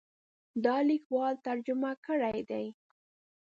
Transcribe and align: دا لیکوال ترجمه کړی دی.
دا 0.65 0.77
لیکوال 0.89 1.33
ترجمه 1.47 1.91
کړی 2.05 2.39
دی. 2.49 2.65